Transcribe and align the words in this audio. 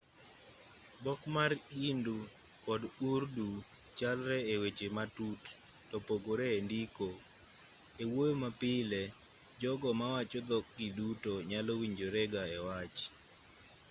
dhok 1.03 1.21
mar 1.35 1.51
hindi 1.79 2.17
kod 2.65 2.81
urdu 3.11 3.49
chalre 3.97 4.37
eweche 4.53 4.87
matut 4.97 5.41
topogore 5.89 6.45
endiko 6.59 7.07
ewuoyo 8.01 8.33
mapile 8.43 9.01
jogo 9.61 9.89
mawacho 9.99 10.39
dhok 10.49 10.65
gi 10.77 10.87
duto 10.97 11.33
nyalo 11.49 11.71
winjorega 11.81 12.41
ewach 12.57 12.99